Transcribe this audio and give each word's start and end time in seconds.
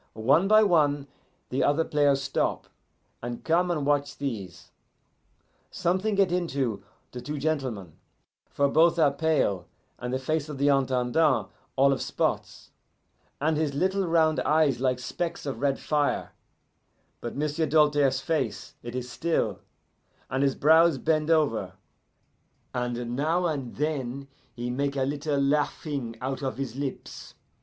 One 0.13 0.47
by 0.47 0.63
one 0.63 1.05
the 1.49 1.63
other 1.63 1.85
players 1.85 2.23
stop, 2.23 2.65
and 3.21 3.43
come 3.43 3.69
and 3.69 3.85
watch 3.85 4.17
these. 4.17 4.71
Something 5.69 6.15
get 6.15 6.31
into 6.31 6.83
the 7.11 7.21
two 7.21 7.37
gentlemen, 7.37 7.93
for 8.49 8.67
both 8.67 8.97
are 8.97 9.11
pale, 9.11 9.67
and 9.99 10.11
the 10.11 10.17
face 10.17 10.49
of 10.49 10.57
the 10.57 10.69
Intendant 10.69 11.51
all 11.75 11.93
of 11.93 12.01
spots, 12.01 12.71
and 13.39 13.57
his 13.57 13.75
little 13.75 14.07
round 14.07 14.39
eyes 14.39 14.79
like 14.79 14.97
specks 14.97 15.45
of 15.45 15.61
red 15.61 15.77
fire; 15.79 16.31
but 17.19 17.35
M'sieu' 17.37 17.67
Doltaire's 17.67 18.21
face, 18.21 18.73
it 18.81 18.95
is 18.95 19.07
still, 19.07 19.59
and 20.31 20.41
his 20.41 20.55
brows 20.55 20.97
bend 20.97 21.29
over, 21.29 21.73
and 22.73 23.15
now 23.15 23.45
and 23.45 23.75
then 23.75 24.29
he 24.55 24.71
make 24.71 24.95
a 24.95 25.03
little 25.03 25.39
laughing 25.39 26.15
out 26.21 26.41
of 26.41 26.57
his 26.57 26.75
lips. 26.75 27.35